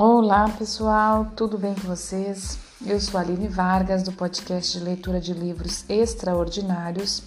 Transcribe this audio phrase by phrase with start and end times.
[0.00, 2.56] Olá pessoal, tudo bem com vocês?
[2.86, 7.24] Eu sou Aline Vargas do podcast de leitura de livros extraordinários.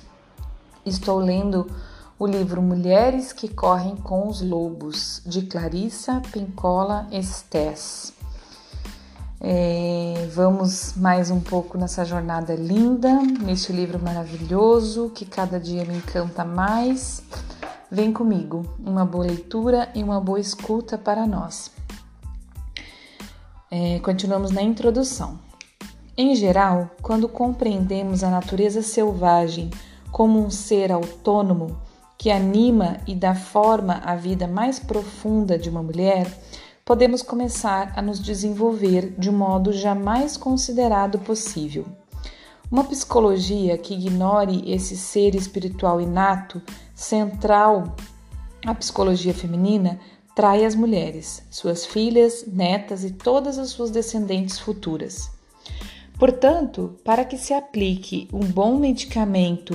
[0.85, 1.69] Estou lendo
[2.17, 8.13] o livro Mulheres que Correm com os Lobos, de Clarissa Pincola Estés.
[9.41, 15.97] É, vamos mais um pouco nessa jornada linda, neste livro maravilhoso que cada dia me
[15.97, 17.21] encanta mais.
[17.91, 21.69] Vem comigo, uma boa leitura e uma boa escuta para nós.
[23.73, 25.39] É, continuamos na introdução.
[26.17, 29.71] Em geral, quando compreendemos a natureza selvagem
[30.11, 31.81] como um ser autônomo
[32.17, 36.27] que anima e dá forma à vida mais profunda de uma mulher,
[36.83, 41.85] podemos começar a nos desenvolver de um modo jamais considerado possível.
[42.69, 46.61] Uma psicologia que ignore esse ser espiritual inato,
[46.93, 47.95] central
[48.65, 49.97] à psicologia feminina,
[50.35, 55.31] trai as mulheres, suas filhas, netas e todas as suas descendentes futuras.
[56.17, 59.73] Portanto, para que se aplique um bom medicamento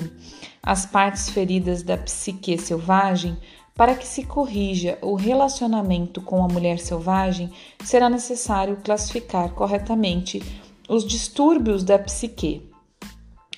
[0.63, 3.37] às partes feridas da psique selvagem,
[3.75, 7.51] para que se corrija o relacionamento com a mulher selvagem,
[7.85, 10.43] será necessário classificar corretamente
[10.89, 12.71] os distúrbios da psique.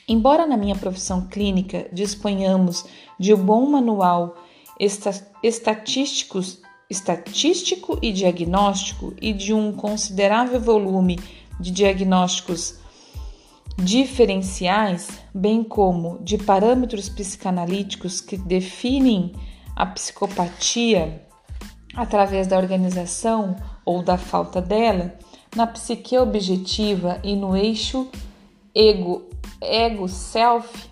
[0.09, 2.85] Embora na minha profissão clínica disponhamos
[3.19, 4.37] de um bom manual
[5.43, 11.21] estatísticos estatístico e diagnóstico e de um considerável volume
[11.61, 12.79] de diagnósticos
[13.77, 19.33] diferenciais, bem como de parâmetros psicanalíticos que definem
[19.77, 21.23] a psicopatia
[21.95, 25.17] através da organização ou da falta dela,
[25.55, 28.09] na psique objetiva e no eixo
[28.75, 29.29] ego
[29.61, 30.89] ego self,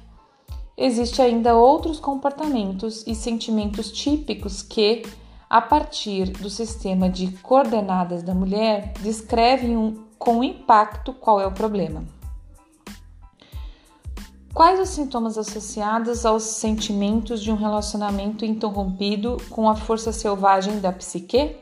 [0.76, 5.04] existe ainda outros comportamentos e sentimentos típicos que
[5.48, 11.52] a partir do sistema de coordenadas da mulher, descrevem um, com impacto qual é o
[11.52, 12.04] problema.
[14.52, 20.90] Quais os sintomas associados aos sentimentos de um relacionamento interrompido com a força selvagem da
[20.90, 21.56] psique?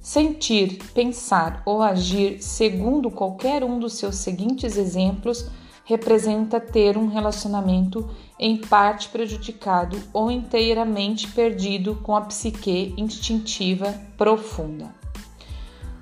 [0.00, 5.50] Sentir, pensar ou agir segundo qualquer um dos seus seguintes exemplos
[5.86, 14.92] representa ter um relacionamento em parte prejudicado ou inteiramente perdido com a psique instintiva profunda.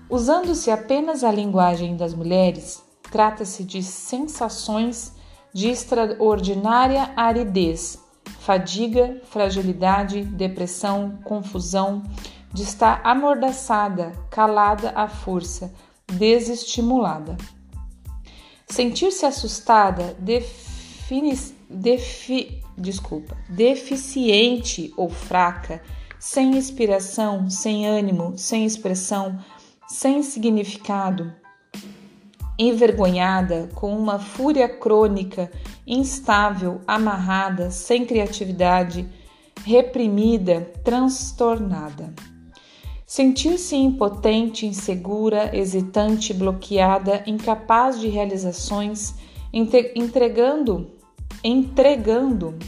[0.09, 5.13] Usando-se apenas a linguagem das mulheres, trata-se de sensações
[5.53, 8.03] de extraordinária aridez,
[8.41, 12.03] fadiga, fragilidade, depressão, confusão,
[12.53, 15.75] de estar amordaçada, calada à força,
[16.07, 17.37] desestimulada.
[18.69, 20.17] Sentir-se assustada
[21.71, 25.83] defi, desculpa, deficiente ou fraca,
[26.19, 29.39] sem inspiração, sem ânimo, sem expressão,
[29.87, 31.33] sem significado,
[32.59, 35.51] envergonhada, com uma fúria crônica,
[35.87, 39.07] instável, amarrada, sem criatividade,
[39.65, 42.15] reprimida, transtornada.
[43.07, 49.15] Sentir-se impotente, insegura, hesitante, bloqueada, incapaz de realizações,
[49.53, 50.91] entregando,
[51.43, 52.59] entregando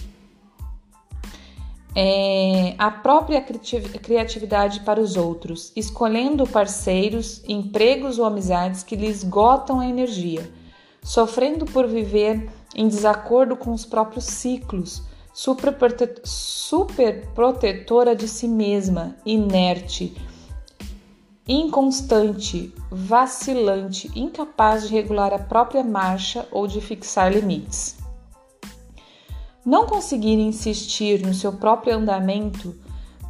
[1.98, 9.80] é, a própria criatividade para os outros, escolhendo parceiros, empregos ou amizades que lhe esgotam
[9.80, 10.50] a energia,
[11.02, 15.02] sofrendo por viver em desacordo com os próprios ciclos,
[15.36, 20.16] super, protetora de si mesma, inerte,
[21.46, 27.98] inconstante, vacilante, incapaz de regular a própria marcha ou de fixar limites.
[29.62, 32.74] Não conseguir insistir no seu próprio andamento,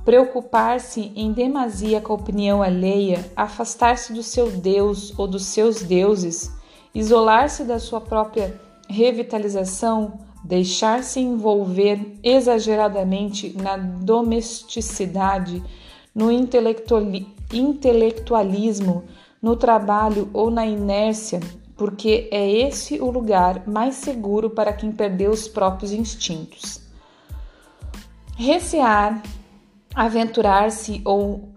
[0.05, 6.53] preocupar-se em demasia com a opinião alheia, afastar-se do seu Deus ou dos seus deuses,
[6.95, 15.61] isolar-se da sua própria revitalização, deixar-se envolver exageradamente na domesticidade,
[16.15, 19.03] no intelectualismo,
[19.43, 21.41] no trabalho ou na inércia,
[21.77, 26.81] porque é esse o lugar mais seguro para quem perdeu os próprios instintos.
[28.37, 29.21] Recear,
[29.95, 31.49] aventurar-se ou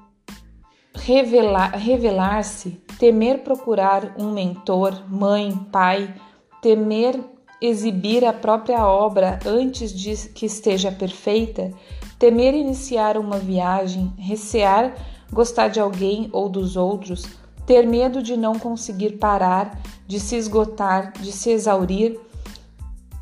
[0.95, 6.11] revelar, revelar-se, temer procurar um mentor, mãe, pai,
[6.59, 7.23] temer
[7.61, 11.71] exibir a própria obra antes de que esteja perfeita,
[12.17, 14.93] temer iniciar uma viagem, recear
[15.31, 17.25] gostar de alguém ou dos outros,
[17.65, 22.19] ter medo de não conseguir parar, de se esgotar, de se exaurir,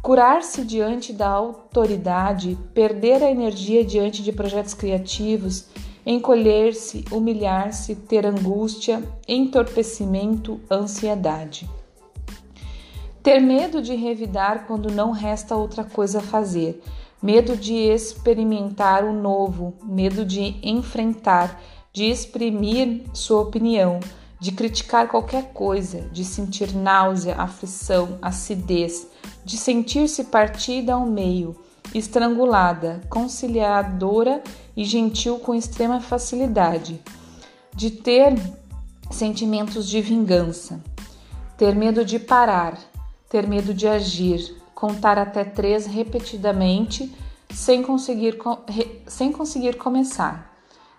[0.01, 5.66] curar-se diante da autoridade, perder a energia diante de projetos criativos,
[6.06, 11.69] encolher-se, humilhar-se, ter angústia, entorpecimento, ansiedade.
[13.27, 16.81] Ter medo de revidar quando não resta outra coisa a fazer,
[17.21, 24.00] medo de experimentar o novo, medo de enfrentar, de exprimir sua opinião,
[24.39, 29.09] de criticar qualquer coisa, de sentir náusea, aflição, acidez,
[29.44, 31.53] de sentir-se partida ao meio,
[31.94, 34.41] estrangulada, conciliadora
[34.73, 36.97] e gentil com extrema facilidade,
[37.75, 38.33] de ter
[39.12, 40.81] sentimentos de vingança,
[41.57, 42.77] ter medo de parar,
[43.29, 47.13] ter medo de agir, contar até três repetidamente
[47.50, 48.38] sem conseguir,
[49.07, 50.53] sem conseguir começar,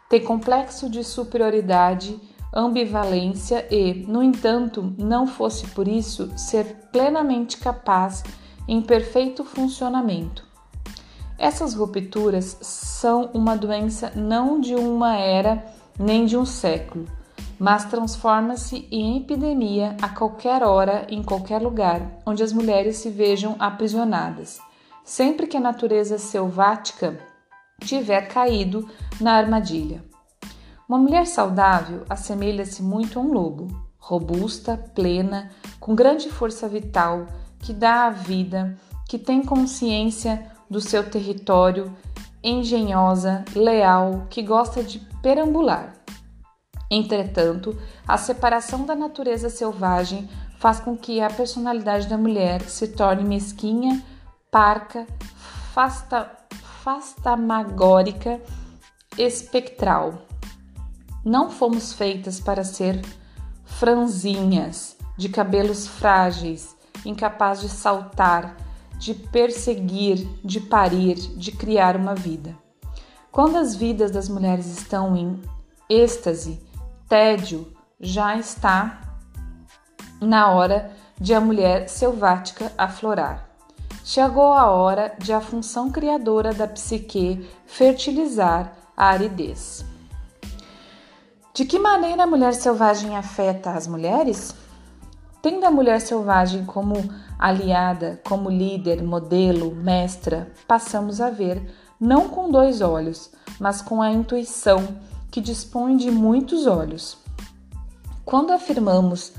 [0.08, 2.18] ter complexo de superioridade,
[2.52, 8.24] ambivalência e, no entanto, não fosse por isso, ser plenamente capaz
[8.66, 10.46] em perfeito funcionamento.
[11.38, 15.64] Essas rupturas são uma doença não de uma era
[15.98, 17.06] nem de um século,
[17.58, 23.56] mas transforma-se em epidemia a qualquer hora, em qualquer lugar, onde as mulheres se vejam
[23.58, 24.60] aprisionadas,
[25.04, 27.18] sempre que a natureza selvática
[27.80, 28.88] tiver caído
[29.20, 30.04] na armadilha.
[30.88, 33.68] Uma mulher saudável assemelha-se muito a um lobo,
[33.98, 37.26] robusta, plena, com grande força vital,
[37.60, 38.76] que dá a vida,
[39.06, 41.94] que tem consciência do seu território,
[42.42, 45.97] engenhosa, leal, que gosta de perambular.
[46.90, 47.76] Entretanto,
[48.06, 54.02] a separação da natureza selvagem faz com que a personalidade da mulher se torne mesquinha,
[54.50, 55.06] parca,
[55.72, 56.30] fasta,
[56.82, 58.40] fastamagórica,
[59.16, 60.22] espectral.
[61.24, 63.04] Não fomos feitas para ser
[63.64, 66.74] franzinhas, de cabelos frágeis,
[67.04, 68.56] incapaz de saltar,
[68.98, 72.56] de perseguir, de parir, de criar uma vida.
[73.30, 75.40] Quando as vidas das mulheres estão em
[75.88, 76.60] êxtase,
[77.08, 79.00] tédio, já está
[80.20, 83.48] na hora de a mulher selvática aflorar.
[84.04, 89.84] Chegou a hora de a função criadora da psique fertilizar a aridez.
[91.54, 94.54] De que maneira a mulher selvagem afeta as mulheres?
[95.42, 96.94] Tendo a mulher selvagem como
[97.38, 104.10] aliada, como líder, modelo, mestra, passamos a ver, não com dois olhos, mas com a
[104.10, 104.86] intuição
[105.30, 107.18] que dispõe de muitos olhos.
[108.24, 109.32] Quando afirmamos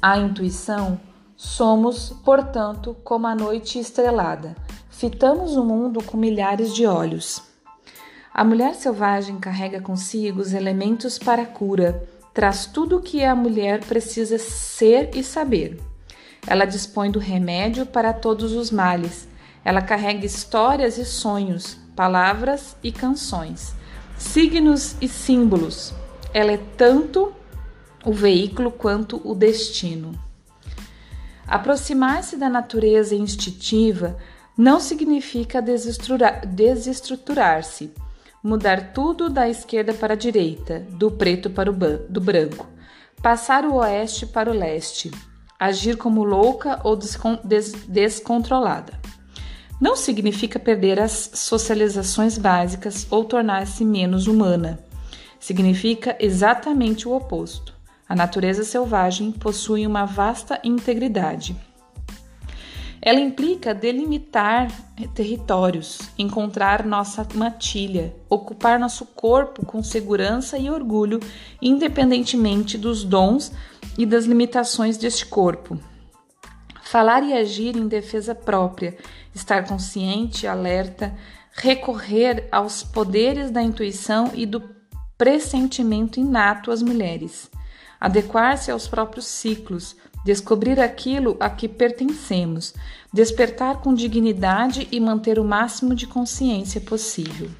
[0.00, 1.00] a intuição,
[1.36, 4.56] somos, portanto, como a noite estrelada,
[4.90, 7.42] fitamos o mundo com milhares de olhos.
[8.32, 12.06] A mulher selvagem carrega consigo os elementos para a cura
[12.36, 15.80] traz tudo o que a mulher precisa ser e saber.
[16.46, 19.26] Ela dispõe do remédio para todos os males.
[19.64, 23.74] Ela carrega histórias e sonhos, palavras e canções,
[24.18, 25.92] signos e símbolos.
[26.32, 27.32] Ela é tanto
[28.04, 30.12] o veículo quanto o destino.
[31.46, 34.16] Aproximar-se da natureza instintiva
[34.56, 37.92] não significa desestruturar-se
[38.46, 41.74] mudar tudo da esquerda para a direita, do preto para o
[42.08, 42.64] do branco,
[43.20, 45.10] passar o oeste para o leste,
[45.58, 48.92] agir como louca ou des descontrolada.
[49.78, 54.78] Não significa perder as socializações básicas ou tornar-se menos humana.
[55.38, 57.74] Significa exatamente o oposto.
[58.08, 61.54] A natureza selvagem possui uma vasta integridade.
[63.02, 64.72] Ela implica delimitar
[65.14, 71.20] territórios, encontrar nossa matilha, ocupar nosso corpo com segurança e orgulho,
[71.60, 73.52] independentemente dos dons
[73.98, 75.78] e das limitações deste corpo.
[76.86, 78.96] Falar e agir em defesa própria,
[79.34, 81.12] estar consciente, alerta,
[81.50, 84.62] recorrer aos poderes da intuição e do
[85.18, 87.50] pressentimento inato às mulheres,
[88.00, 92.72] adequar-se aos próprios ciclos, descobrir aquilo a que pertencemos,
[93.12, 97.50] despertar com dignidade e manter o máximo de consciência possível.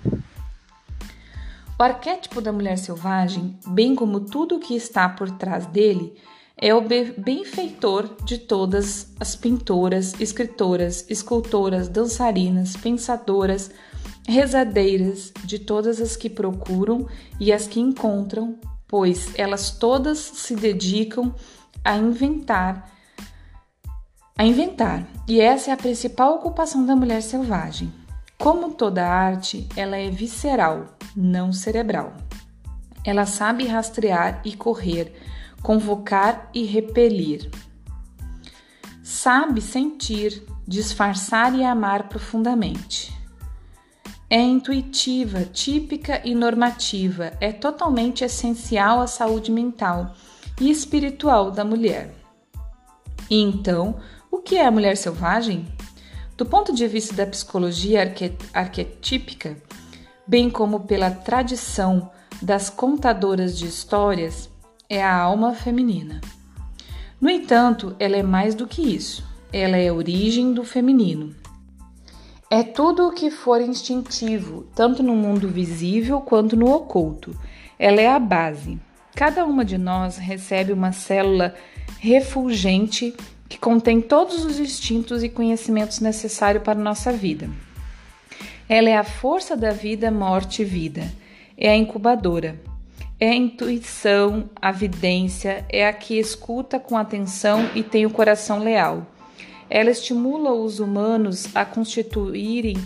[1.77, 6.17] O arquétipo da mulher selvagem, bem como tudo o que está por trás dele,
[6.59, 13.71] é o benfeitor de todas as pintoras, escritoras, escultoras, dançarinas, pensadoras,
[14.27, 17.07] rezadeiras, de todas as que procuram
[17.39, 18.59] e as que encontram,
[18.89, 21.35] pois elas todas se dedicam
[21.85, 22.91] a inventar,
[24.37, 25.07] a inventar.
[25.29, 27.93] E essa é a principal ocupação da mulher selvagem.
[28.39, 32.15] Como toda arte, ela é visceral, não cerebral.
[33.05, 35.15] Ela sabe rastrear e correr,
[35.67, 37.51] convocar e repelir.
[39.03, 43.13] Sabe sentir, disfarçar e amar profundamente.
[44.31, 50.15] É intuitiva, típica e normativa, é totalmente essencial à saúde mental
[50.61, 52.15] e espiritual da mulher.
[53.29, 53.97] E então,
[54.31, 55.67] o que é a mulher selvagem?
[56.37, 59.57] Do ponto de vista da psicologia arque arquetípica,
[60.29, 62.09] bem como pela tradição
[62.41, 64.49] das contadoras de histórias,
[64.89, 66.21] é a alma feminina.
[67.21, 69.25] No entanto, ela é mais do que isso.
[69.53, 71.35] Ela é a origem do feminino.
[72.51, 77.37] É tudo o que for instintivo, tanto no mundo visível quanto no oculto.
[77.79, 78.79] Ela é a base.
[79.15, 81.55] Cada uma de nós recebe uma célula
[81.99, 83.15] refulgente
[83.49, 87.49] que contém todos os instintos e conhecimentos necessários para nossa vida.
[88.69, 91.13] Ela é a força da vida, morte e vida.
[91.57, 92.61] É a incubadora.
[93.19, 98.59] É a intuição, a vidência, é a que escuta com atenção e tem o coração
[98.59, 99.07] leal.
[99.71, 102.77] Ela estimula os humanos a constituírem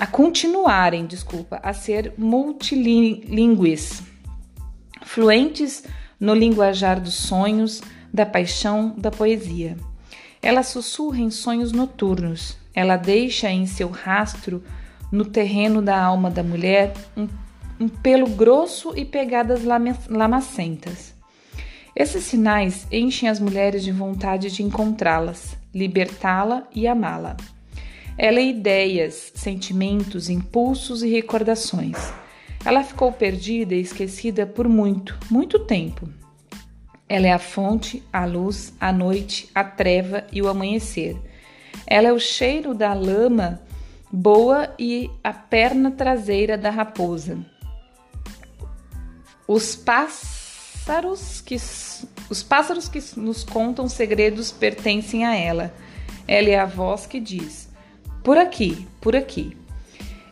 [0.00, 4.02] a continuarem, desculpa, a ser multilingües,
[5.02, 5.84] fluentes
[6.18, 9.76] no linguajar dos sonhos, da paixão, da poesia.
[10.40, 12.56] Ela sussurra em sonhos noturnos.
[12.74, 14.64] Ela deixa em seu rastro,
[15.12, 17.28] no terreno da alma da mulher, um,
[17.80, 19.62] um pelo grosso e pegadas
[20.08, 21.14] lamacentas.
[21.96, 27.36] Esses sinais enchem as mulheres de vontade de encontrá-las, libertá-la e amá-la.
[28.18, 31.96] Ela é ideias, sentimentos, impulsos e recordações.
[32.64, 36.06] Ela ficou perdida e esquecida por muito, muito tempo.
[37.08, 41.16] Ela é a fonte, a luz, a noite, a treva e o amanhecer.
[41.86, 43.60] Ela é o cheiro da lama
[44.12, 47.38] boa e a perna traseira da raposa.
[49.52, 55.74] Os pássaros que os pássaros que nos contam segredos pertencem a ela.
[56.28, 57.68] Ela é a voz que diz:
[58.22, 59.56] por aqui, por aqui.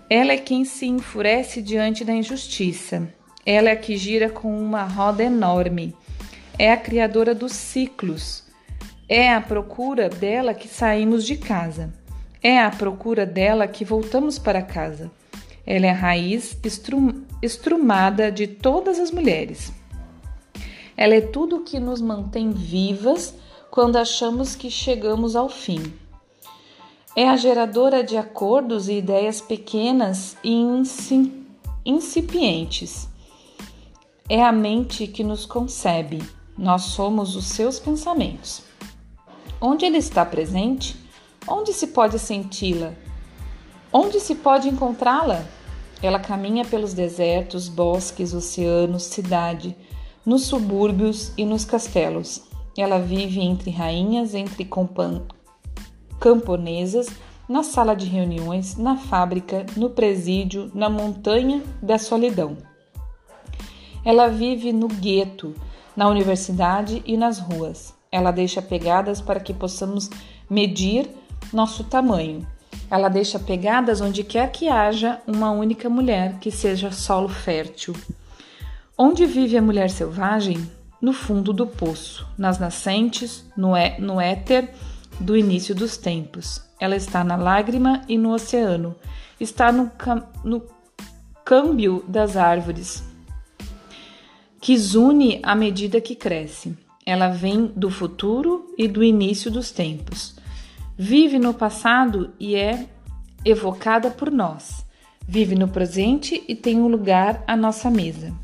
[0.09, 3.13] Ela é quem se enfurece diante da injustiça.
[3.45, 5.97] Ela é a que gira com uma roda enorme
[6.59, 8.45] é a criadora dos ciclos.
[9.09, 11.93] É a procura dela que saímos de casa.
[12.43, 15.11] É a procura dela que voltamos para casa.
[15.71, 19.71] Ela é a raiz estrum, estrumada de todas as mulheres.
[20.97, 23.35] Ela é tudo o que nos mantém vivas
[23.71, 25.93] quando achamos que chegamos ao fim.
[27.15, 30.65] É a geradora de acordos e ideias pequenas e
[31.85, 33.07] incipientes.
[34.27, 36.23] É a mente que nos concebe
[36.59, 38.63] nós somos os seus pensamentos.
[39.61, 40.97] Onde ele está presente?
[41.47, 42.95] Onde se pode senti-la?
[43.93, 45.47] Onde se pode encontrá-la?
[46.03, 49.77] Ela caminha pelos desertos, bosques, oceanos, cidade,
[50.25, 52.43] nos subúrbios e nos castelos.
[52.77, 54.69] Ela vive entre rainhas, entre
[56.21, 57.09] camponesas,
[57.49, 62.57] na sala de reuniões, na fábrica, no presídio, na montanha da solidão.
[64.05, 65.55] Ela vive no gueto,
[65.97, 67.95] na universidade e nas ruas.
[68.13, 70.09] Ela deixa pegadas para que possamos
[70.49, 71.11] medir
[71.53, 72.47] nosso tamanho.
[72.91, 77.95] Ela deixa pegadas onde quer que haja uma única mulher que seja solo fértil.
[78.97, 80.71] Onde vive a mulher selvagem?
[81.01, 84.75] No fundo do poço, nas nascentes, no, é, no éter
[85.21, 86.61] do início dos tempos.
[86.81, 88.97] Ela está na lágrima e no oceano,
[89.39, 89.91] está no,
[90.43, 90.63] no
[91.45, 93.05] câmbio das árvores,
[94.61, 96.77] que zune à medida que cresce.
[97.07, 100.38] Ela vem do futuro e do início dos tempos.
[101.01, 102.89] Vive no passado e é
[103.45, 104.85] evocada por nós.
[105.29, 108.35] Vive no presente e tem um lugar à nossa mesa.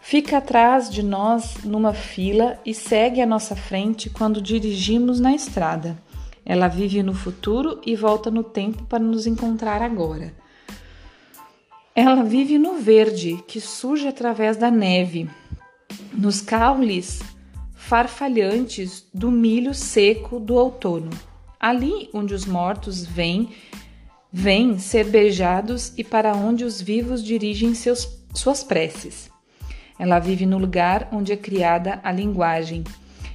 [0.00, 6.00] Fica atrás de nós numa fila e segue à nossa frente quando dirigimos na estrada.
[6.46, 10.32] Ela vive no futuro e volta no tempo para nos encontrar agora.
[11.96, 15.28] Ela vive no verde, que surge através da neve,
[16.12, 17.20] nos caules
[17.74, 21.10] farfalhantes do milho seco do outono,
[21.58, 23.50] ali onde os mortos vêm,
[24.32, 29.30] vêm ser beijados e para onde os vivos dirigem seus, suas preces.
[29.98, 32.84] Ela vive no lugar onde é criada a linguagem.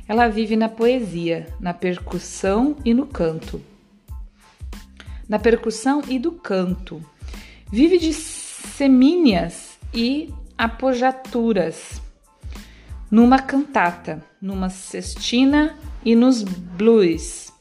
[0.07, 3.61] Ela vive na poesia, na percussão e no canto.
[5.27, 7.03] Na percussão e do canto.
[7.71, 12.01] Vive de semíneas e apojaturas
[13.13, 17.52] numa cantata, numa cestina e nos blues.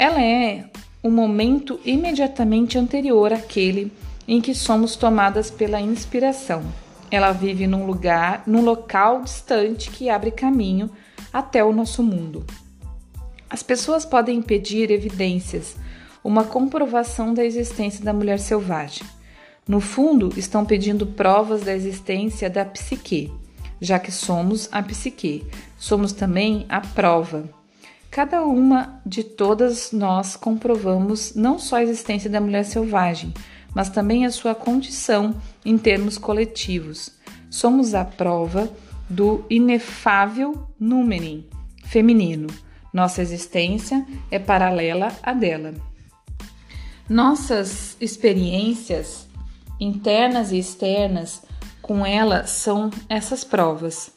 [0.00, 0.64] Ela é
[1.02, 3.92] o momento imediatamente anterior àquele
[4.26, 6.62] em que somos tomadas pela inspiração.
[7.10, 10.88] Ela vive num lugar, num local distante que abre caminho
[11.30, 12.46] até o nosso mundo.
[13.50, 15.76] As pessoas podem pedir evidências,
[16.24, 19.06] uma comprovação da existência da mulher selvagem.
[19.68, 23.30] No fundo, estão pedindo provas da existência da psique,
[23.78, 27.59] já que somos a psique, somos também a prova.
[28.10, 33.32] Cada uma de todas nós comprovamos não só a existência da mulher selvagem,
[33.72, 37.12] mas também a sua condição em termos coletivos.
[37.48, 38.68] Somos a prova
[39.08, 41.44] do inefável número
[41.84, 42.48] feminino.
[42.92, 45.74] Nossa existência é paralela à dela.
[47.08, 49.28] Nossas experiências
[49.78, 51.42] internas e externas
[51.80, 54.12] com ela são essas provas.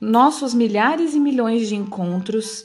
[0.00, 2.64] Nossos milhares e milhões de encontros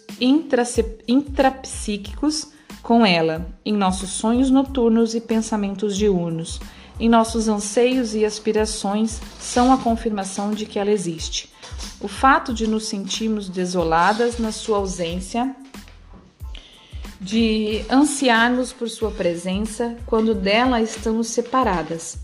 [1.06, 2.48] intrapsíquicos
[2.82, 6.62] com ela, em nossos sonhos noturnos e pensamentos diurnos,
[6.98, 11.51] em nossos anseios e aspirações, são a confirmação de que ela existe.
[12.00, 15.54] O fato de nos sentirmos desoladas na sua ausência,
[17.20, 22.18] de ansiarmos por sua presença quando dela estamos separadas.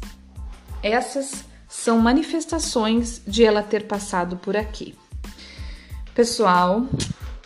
[0.81, 5.00] Essas são manifestações de ela ter passado por aqui.
[6.13, 6.87] Pessoal,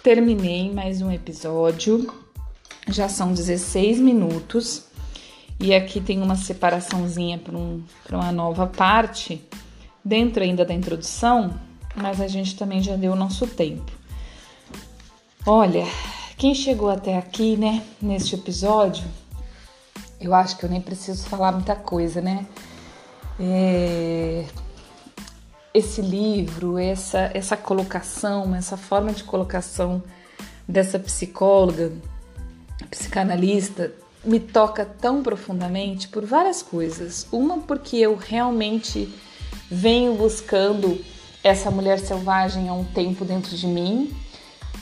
[0.01, 2.12] terminei mais um episódio.
[2.88, 4.86] Já são 16 minutos
[5.60, 9.39] e aqui tem uma separaçãozinha para um, uma nova parte,
[10.03, 11.60] dentro ainda da introdução,
[11.95, 13.91] mas a gente também já deu o nosso tempo.
[15.45, 15.86] Olha,
[16.36, 19.05] quem chegou até aqui, né, neste episódio,
[20.19, 22.48] eu acho que eu nem preciso falar muita coisa, né?
[23.39, 24.43] É,
[25.75, 30.01] esse livro, essa, essa colocação, essa forma de colocação
[30.65, 31.91] dessa psicóloga,
[32.89, 33.91] psicanalista,
[34.24, 37.27] me toca tão profundamente por várias coisas.
[37.29, 39.13] Uma, porque eu realmente
[39.70, 40.98] venho buscando
[41.44, 44.15] essa mulher selvagem há um tempo dentro de mim,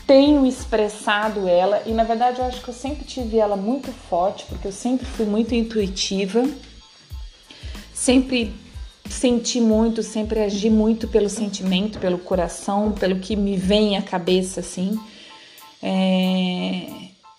[0.06, 4.46] tenho expressado ela e na verdade eu acho que eu sempre tive ela muito forte,
[4.46, 6.48] porque eu sempre fui muito intuitiva,
[7.94, 8.54] sempre
[9.10, 14.60] senti muito, sempre agi muito pelo sentimento, pelo coração, pelo que me vem à cabeça,
[14.60, 15.00] assim.
[15.82, 16.88] É,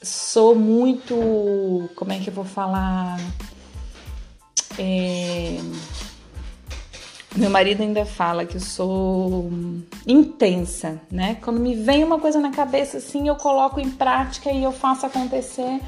[0.03, 3.19] sou muito, como é que eu vou falar?
[4.79, 5.59] É,
[7.37, 9.51] meu marido ainda fala que eu sou
[10.07, 11.37] intensa, né?
[11.43, 15.05] Quando me vem uma coisa na cabeça assim, eu coloco em prática e eu faço
[15.05, 15.81] acontecer.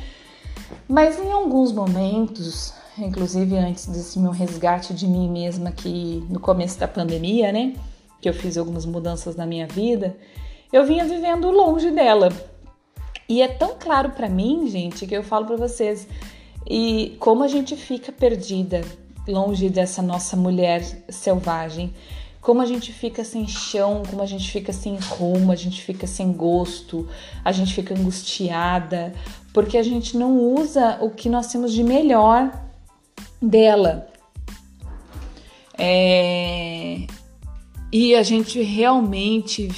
[0.89, 6.79] Mas em alguns momentos inclusive antes desse meu resgate de mim mesma que no começo
[6.79, 7.75] da pandemia, né,
[8.21, 10.17] que eu fiz algumas mudanças na minha vida,
[10.73, 12.31] eu vinha vivendo longe dela.
[13.29, 16.07] E é tão claro para mim, gente, que eu falo para vocês,
[16.69, 18.83] e como a gente fica perdida
[19.27, 21.93] longe dessa nossa mulher selvagem,
[22.41, 26.07] como a gente fica sem chão, como a gente fica sem rumo, a gente fica
[26.07, 27.09] sem gosto,
[27.45, 29.13] a gente fica angustiada,
[29.53, 32.66] porque a gente não usa o que nós temos de melhor
[33.41, 34.09] dela.
[35.79, 37.07] É...
[37.93, 39.71] E a gente realmente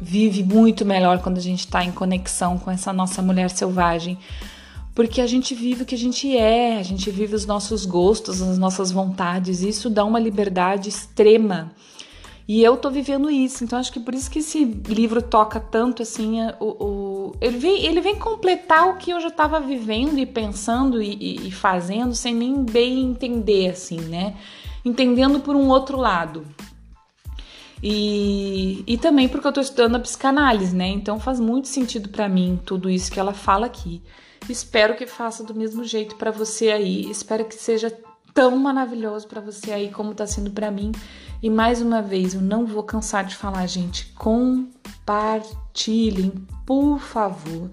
[0.00, 4.18] vive muito melhor quando a gente está em conexão com essa nossa mulher selvagem,
[4.94, 8.42] porque a gente vive o que a gente é, a gente vive os nossos gostos,
[8.42, 11.72] as nossas vontades, isso dá uma liberdade extrema.
[12.48, 16.02] E eu tô vivendo isso, então acho que por isso que esse livro toca tanto
[16.02, 20.26] assim, o, o ele, vem, ele vem completar o que eu já estava vivendo e
[20.26, 24.36] pensando e, e, e fazendo sem nem bem entender, assim, né?
[24.84, 26.46] Entendendo por um outro lado.
[27.82, 30.88] E, e também porque eu tô estudando a psicanálise, né?
[30.88, 34.02] Então faz muito sentido para mim tudo isso que ela fala aqui.
[34.48, 37.10] Espero que faça do mesmo jeito para você aí.
[37.10, 37.96] Espero que seja
[38.36, 40.92] tão maravilhoso para você aí como tá sendo para mim.
[41.42, 46.30] E mais uma vez, eu não vou cansar de falar, gente, compartilhem,
[46.66, 47.70] por favor.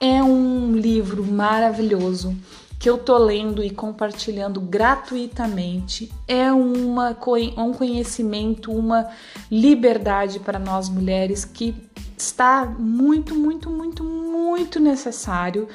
[0.00, 2.32] É um livro maravilhoso
[2.78, 6.12] que eu tô lendo e compartilhando gratuitamente.
[6.28, 7.16] É uma,
[7.56, 9.08] um conhecimento, uma
[9.50, 11.74] liberdade para nós mulheres que
[12.16, 15.66] está muito, muito, muito, muito necessário,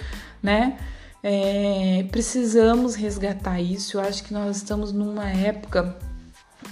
[0.41, 0.77] né?
[1.23, 3.97] É, precisamos resgatar isso.
[3.97, 5.97] Eu acho que nós estamos numa época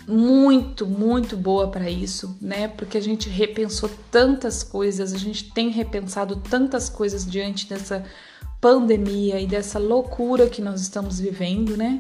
[0.08, 2.68] muito, muito boa para isso, né?
[2.68, 8.04] Porque a gente repensou tantas coisas, a gente tem repensado tantas coisas diante dessa
[8.62, 12.00] pandemia e dessa loucura que nós estamos vivendo, né?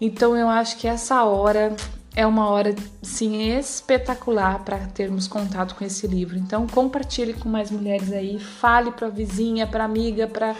[0.00, 1.74] Então eu acho que essa hora
[2.16, 6.38] é uma hora sim espetacular para termos contato com esse livro.
[6.38, 10.54] Então compartilhe com mais mulheres aí, fale para vizinha, para amiga, para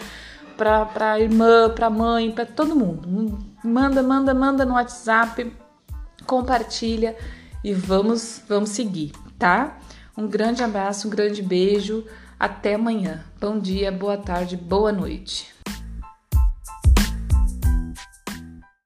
[0.57, 3.39] para irmã, para mãe, para todo mundo.
[3.63, 5.51] Manda, manda, manda no WhatsApp
[6.25, 7.15] compartilha
[7.63, 9.77] e vamos, vamos seguir, tá?
[10.17, 12.05] Um grande abraço, um grande beijo.
[12.37, 13.23] Até amanhã.
[13.39, 15.54] Bom dia, boa tarde, boa noite.